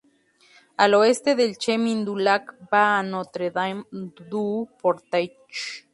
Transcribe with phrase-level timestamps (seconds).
[0.77, 5.85] Al oeste, el chemin du Lac va a Notre-Dame-du-Portage.